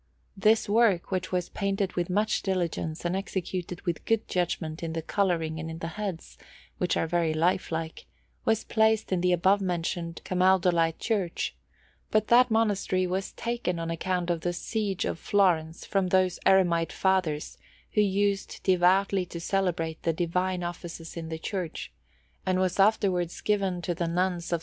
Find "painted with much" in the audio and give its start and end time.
1.49-2.41